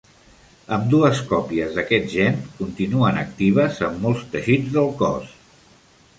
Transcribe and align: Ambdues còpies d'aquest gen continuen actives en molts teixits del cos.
Ambdues 0.77 1.19
còpies 1.33 1.75
d'aquest 1.79 2.09
gen 2.13 2.41
continuen 2.63 3.21
actives 3.25 3.79
en 3.91 4.01
molts 4.07 4.27
teixits 4.35 4.75
del 4.79 4.91
cos. 5.05 5.31